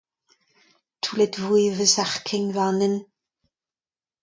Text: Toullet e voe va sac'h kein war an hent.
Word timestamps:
Toullet 1.01 1.35
e 1.37 1.41
voe 1.45 1.65
va 1.77 1.87
sac'h 1.95 2.19
kein 2.27 2.47
war 2.55 2.69
an 2.71 2.83
hent. 2.83 3.01